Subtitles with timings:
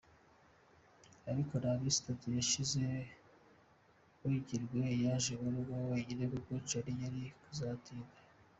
[1.29, 2.83] Ariko nta minsi itatu yashize
[4.19, 8.17] Mbungira yaje mu rugo wenyine kuko Charles yari kuzatinda.